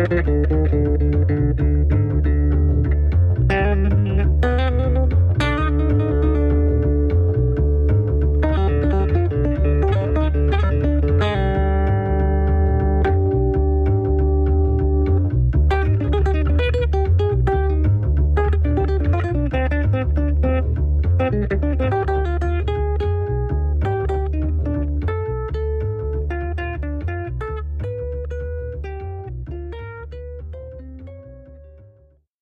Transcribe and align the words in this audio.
Música 0.00 1.59